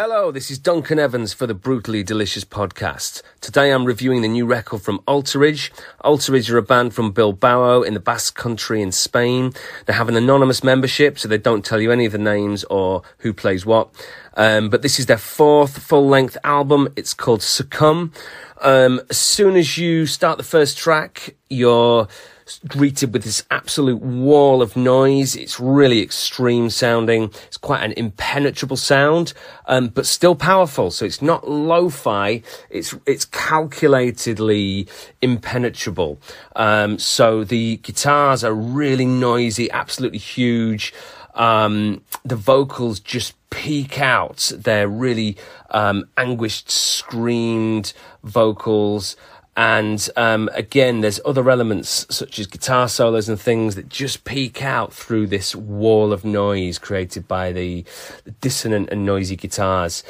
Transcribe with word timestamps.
Hello, 0.00 0.30
this 0.30 0.48
is 0.48 0.60
Duncan 0.60 1.00
Evans 1.00 1.32
for 1.32 1.48
the 1.48 1.54
Brutally 1.54 2.04
Delicious 2.04 2.44
podcast. 2.44 3.20
Today 3.40 3.72
I'm 3.72 3.84
reviewing 3.84 4.22
the 4.22 4.28
new 4.28 4.46
record 4.46 4.80
from 4.80 5.00
Altarage. 5.08 5.72
Altarage 6.04 6.48
are 6.52 6.58
a 6.58 6.62
band 6.62 6.94
from 6.94 7.10
Bilbao 7.10 7.82
in 7.82 7.94
the 7.94 7.98
Basque 7.98 8.36
country 8.36 8.80
in 8.80 8.92
Spain. 8.92 9.52
They 9.86 9.92
have 9.92 10.08
an 10.08 10.16
anonymous 10.16 10.62
membership, 10.62 11.18
so 11.18 11.26
they 11.26 11.36
don't 11.36 11.64
tell 11.64 11.80
you 11.80 11.90
any 11.90 12.06
of 12.06 12.12
the 12.12 12.18
names 12.18 12.62
or 12.70 13.02
who 13.18 13.32
plays 13.32 13.66
what. 13.66 13.88
Um, 14.34 14.70
but 14.70 14.82
this 14.82 15.00
is 15.00 15.06
their 15.06 15.18
fourth 15.18 15.82
full 15.82 16.06
length 16.06 16.38
album. 16.44 16.86
It's 16.94 17.12
called 17.12 17.42
Succumb. 17.42 18.12
Um, 18.60 19.00
as 19.10 19.18
soon 19.18 19.56
as 19.56 19.78
you 19.78 20.06
start 20.06 20.38
the 20.38 20.44
first 20.44 20.78
track, 20.78 21.34
you're 21.50 22.06
greeted 22.66 23.12
with 23.12 23.24
this 23.24 23.44
absolute 23.50 24.00
wall 24.00 24.62
of 24.62 24.76
noise. 24.76 25.36
It's 25.36 25.60
really 25.60 26.00
extreme 26.00 26.70
sounding. 26.70 27.24
It's 27.46 27.56
quite 27.56 27.82
an 27.82 27.92
impenetrable 27.92 28.76
sound, 28.76 29.32
um, 29.66 29.88
but 29.88 30.06
still 30.06 30.34
powerful. 30.34 30.90
So 30.90 31.04
it's 31.04 31.22
not 31.22 31.48
lo-fi. 31.48 32.42
It's 32.70 32.94
it's 33.06 33.26
calculatedly 33.26 34.88
impenetrable. 35.20 36.18
Um, 36.56 36.98
so 36.98 37.44
the 37.44 37.76
guitars 37.78 38.42
are 38.44 38.54
really 38.54 39.06
noisy, 39.06 39.70
absolutely 39.70 40.18
huge. 40.18 40.94
Um, 41.34 42.02
the 42.24 42.36
vocals 42.36 42.98
just 42.98 43.34
peek 43.50 44.00
out. 44.00 44.50
They're 44.54 44.88
really 44.88 45.36
um, 45.70 46.08
anguished, 46.16 46.70
screamed 46.70 47.92
vocals. 48.24 49.16
And 49.58 50.08
um, 50.14 50.48
again, 50.54 51.00
there's 51.00 51.18
other 51.24 51.50
elements 51.50 52.06
such 52.10 52.38
as 52.38 52.46
guitar 52.46 52.88
solos 52.88 53.28
and 53.28 53.40
things 53.40 53.74
that 53.74 53.88
just 53.88 54.22
peek 54.22 54.62
out 54.62 54.92
through 54.92 55.26
this 55.26 55.52
wall 55.56 56.12
of 56.12 56.24
noise 56.24 56.78
created 56.78 57.26
by 57.26 57.50
the, 57.50 57.84
the 58.22 58.30
dissonant 58.30 58.88
and 58.90 59.04
noisy 59.04 59.34
guitars. 59.34 60.04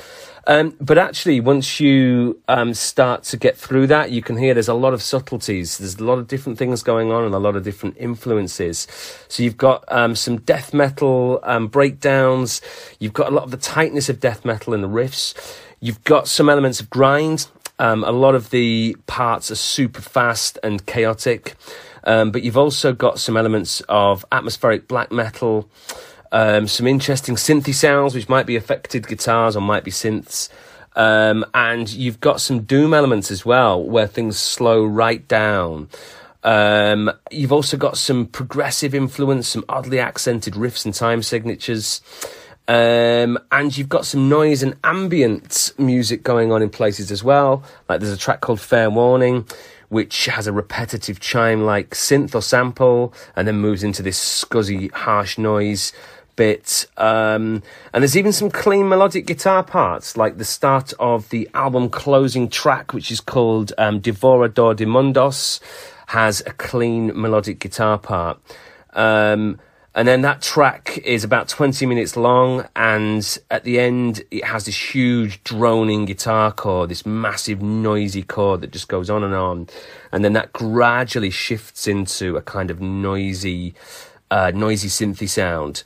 Um, 0.47 0.77
but 0.83 0.99
actually, 0.99 1.41
once 1.41 1.81
you 1.81 2.39
um, 2.47 2.75
start 2.75 3.23
to 3.25 3.39
get 3.39 3.57
through 3.57 3.87
that, 3.87 4.11
you 4.11 4.21
can 4.21 4.37
hear 4.37 4.53
there's 4.53 4.69
a 4.69 4.75
lot 4.75 4.93
of 4.93 5.01
subtleties. 5.01 5.79
There's 5.79 5.97
a 5.97 6.05
lot 6.05 6.19
of 6.19 6.29
different 6.29 6.59
things 6.59 6.83
going 6.83 7.11
on 7.11 7.25
and 7.25 7.35
a 7.35 7.39
lot 7.39 7.57
of 7.57 7.65
different 7.65 7.97
influences. 7.99 8.87
So 9.29 9.43
you've 9.43 9.57
got 9.57 9.83
um, 9.89 10.15
some 10.15 10.43
death 10.43 10.75
metal 10.75 11.41
um, 11.43 11.69
breakdowns. 11.69 12.61
You've 12.99 13.15
got 13.15 13.33
a 13.33 13.35
lot 13.35 13.45
of 13.45 13.51
the 13.51 13.57
tightness 13.57 14.11
of 14.11 14.21
death 14.21 14.45
metal 14.45 14.75
in 14.75 14.83
the 14.83 14.89
riffs. 14.89 15.35
You've 15.81 16.03
got 16.05 16.27
some 16.29 16.49
elements 16.49 16.81
of 16.81 16.91
grind 16.91 17.47
um, 17.79 18.05
a 18.05 18.11
lot 18.11 18.35
of 18.35 18.51
the 18.51 18.97
parts 19.07 19.51
are 19.51 19.57
super 19.57 20.01
fast 20.01 20.59
and 20.63 20.85
chaotic, 20.87 21.55
um, 22.05 22.31
but 22.31 22.43
you've 22.43 22.57
also 22.57 22.93
got 22.93 23.19
some 23.19 23.37
elements 23.37 23.83
of 23.89 24.25
atmospheric 24.33 24.89
black 24.89 25.13
metal, 25.13 25.69
um, 26.33 26.67
some 26.67 26.87
interesting 26.87 27.37
synthy 27.37 27.75
sounds, 27.75 28.15
which 28.15 28.29
might 28.29 28.47
be 28.47 28.57
affected 28.57 29.07
guitars 29.07 29.57
or 29.57 29.61
might 29.61 29.85
be 29.85 29.91
synths. 29.91 30.49
Um, 30.97 31.45
and 31.55 31.89
you've 31.89 32.21
got 32.21 32.41
some 32.41 32.63
doom 32.63 32.93
elements 32.93 33.31
as 33.31 33.47
well, 33.47 33.83
where 33.83 34.07
things 34.07 34.39
slow 34.39 34.85
right 34.85 35.27
down. 35.29 35.89
Um, 36.43 37.11
you've 37.31 37.53
also 37.53 37.77
got 37.77 37.97
some 37.97 38.27
progressive 38.27 38.95
influence, 38.95 39.49
some 39.49 39.65
oddly 39.69 39.99
accented 40.01 40.55
riffs 40.55 40.85
and 40.85 40.95
time 40.95 41.23
signatures. 41.23 42.01
Um, 42.69 43.39
and 43.51 43.77
you've 43.77 43.89
got 43.89 44.05
some 44.05 44.29
noise 44.29 44.63
and 44.63 44.77
ambient 44.85 45.73
music 45.79 46.23
going 46.23 46.53
on 46.53 46.61
in 46.63 46.69
places 46.69 47.11
as 47.11 47.25
well. 47.25 47.63
Like 47.89 48.01
there's 48.01 48.13
a 48.13 48.19
track 48.19 48.43
called 48.43 48.61
Fair 48.61 48.91
Warning, 48.91 49.47
which 49.89 50.27
has 50.27 50.47
a 50.47 50.53
repetitive 50.53 51.19
chime 51.19 51.65
like 51.65 51.91
synth 51.91 52.35
or 52.35 52.43
sample, 52.43 53.15
and 53.35 53.49
then 53.49 53.57
moves 53.57 53.83
into 53.83 54.03
this 54.03 54.45
scuzzy, 54.45 54.93
harsh 54.93 55.39
noise 55.39 55.95
bit. 56.37 56.87
Um, 56.99 57.63
and 57.93 58.03
there's 58.03 58.17
even 58.17 58.33
some 58.33 58.51
clean 58.51 58.89
melodic 58.89 59.27
guitar 59.27 59.63
parts, 59.63 60.17
like 60.17 60.37
the 60.37 60.45
start 60.45 60.93
of 60.99 61.29
the 61.31 61.49
album 61.55 61.89
closing 61.89 62.49
track, 62.49 62.93
which 62.93 63.11
is 63.11 63.21
called 63.21 63.73
um, 63.79 64.01
Devorador 64.01 64.77
de 64.77 64.85
Mundos, 64.85 65.59
has 66.09 66.41
a 66.47 66.53
clean 66.53 67.19
melodic 67.19 67.59
guitar 67.59 67.99
part. 67.99 68.39
Um, 68.93 69.59
and 69.99 70.07
then 70.07 70.21
that 70.21 70.41
track 70.41 70.99
is 70.99 71.25
about 71.25 71.49
20 71.49 71.85
minutes 71.85 72.17
long, 72.17 72.69
and 72.77 73.37
at 73.51 73.65
the 73.65 73.81
end, 73.81 74.23
it 74.31 74.45
has 74.45 74.67
this 74.67 74.95
huge 74.95 75.43
droning 75.43 76.05
guitar 76.05 76.53
chord, 76.53 76.89
this 76.89 77.05
massive 77.05 77.61
noisy 77.61 78.23
chord 78.23 78.61
that 78.61 78.71
just 78.71 78.87
goes 78.87 79.11
on 79.11 79.25
and 79.25 79.35
on. 79.35 79.67
And 80.13 80.25
then 80.25 80.35
that 80.35 80.53
gradually 80.53 81.31
shifts 81.31 81.89
into 81.89 82.37
a 82.37 82.43
kind 82.43 82.71
of 82.71 82.81
noisy, 82.81 83.75
uh, 84.31 84.53
noisy 84.55 84.87
synthy 84.87 85.29
sound. 85.29 85.83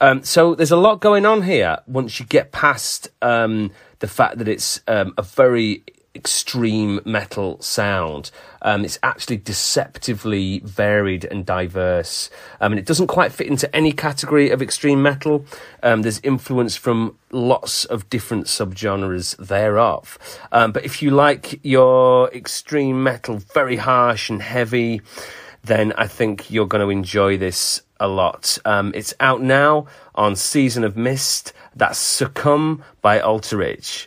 Um, 0.00 0.22
so 0.22 0.54
there's 0.54 0.70
a 0.70 0.76
lot 0.76 1.00
going 1.00 1.26
on 1.26 1.42
here 1.42 1.78
once 1.88 2.20
you 2.20 2.26
get 2.26 2.52
past 2.52 3.08
um, 3.20 3.72
the 3.98 4.06
fact 4.06 4.38
that 4.38 4.46
it's 4.46 4.80
um, 4.86 5.12
a 5.18 5.22
very 5.22 5.82
extreme 6.16 7.00
metal 7.04 7.60
sound. 7.60 8.30
Um, 8.62 8.84
it's 8.84 8.98
actually 9.02 9.36
deceptively 9.36 10.60
varied 10.64 11.24
and 11.24 11.46
diverse. 11.46 12.30
Um, 12.60 12.72
and 12.72 12.78
it 12.78 12.86
doesn't 12.86 13.06
quite 13.06 13.32
fit 13.32 13.46
into 13.46 13.74
any 13.76 13.92
category 13.92 14.50
of 14.50 14.60
extreme 14.62 15.02
metal. 15.02 15.44
Um, 15.82 16.02
there's 16.02 16.18
influence 16.20 16.74
from 16.74 17.16
lots 17.30 17.84
of 17.84 18.10
different 18.10 18.46
subgenres 18.46 19.36
thereof. 19.36 20.18
Um, 20.50 20.72
but 20.72 20.84
if 20.84 21.02
you 21.02 21.10
like 21.10 21.60
your 21.62 22.32
extreme 22.32 23.02
metal 23.02 23.38
very 23.54 23.76
harsh 23.76 24.30
and 24.30 24.42
heavy, 24.42 25.02
then 25.62 25.92
I 25.96 26.06
think 26.06 26.50
you're 26.50 26.66
going 26.66 26.84
to 26.84 26.90
enjoy 26.90 27.36
this 27.36 27.82
a 28.00 28.08
lot. 28.08 28.58
Um, 28.64 28.92
it's 28.94 29.14
out 29.20 29.42
now 29.42 29.86
on 30.14 30.36
Season 30.36 30.84
of 30.84 30.96
Mist. 30.96 31.52
That's 31.74 31.98
Succumb 31.98 32.82
by 33.02 33.20
Altarage. 33.20 34.06